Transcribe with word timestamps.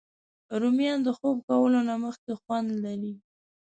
رومیان 0.61 0.99
د 1.03 1.09
خوب 1.17 1.37
کولو 1.47 1.79
نه 1.89 1.95
مخکې 2.05 2.31
خوند 2.41 2.67
لري 2.83 3.13